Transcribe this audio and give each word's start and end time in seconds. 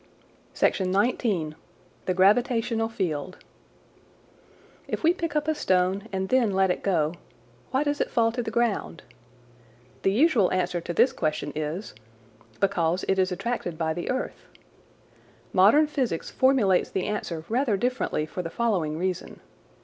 THE 0.59 1.53
GRAVITATIONAL 2.15 2.89
FIELD 2.89 3.37
"If 4.87 5.03
we 5.03 5.13
pick 5.13 5.35
up 5.35 5.47
a 5.47 5.53
stone 5.53 6.07
and 6.11 6.29
then 6.29 6.49
let 6.53 6.71
it 6.71 6.81
go, 6.81 7.13
why 7.69 7.83
does 7.83 8.01
it 8.01 8.09
fall 8.09 8.31
to 8.31 8.41
the 8.41 8.49
ground?" 8.49 9.03
The 10.01 10.11
usual 10.11 10.51
answer 10.51 10.81
to 10.81 10.93
this 10.93 11.13
question 11.13 11.53
is: 11.53 11.93
"Because 12.59 13.05
it 13.07 13.19
is 13.19 13.31
attracted 13.31 13.77
by 13.77 13.93
the 13.93 14.09
earth." 14.09 14.47
Modern 15.53 15.85
physics 15.85 16.31
formulates 16.31 16.89
the 16.89 17.05
answer 17.05 17.43
rather 17.47 17.77
differently 17.77 18.25
for 18.25 18.41
the 18.41 18.49
following 18.49 18.97
reason. 18.97 19.39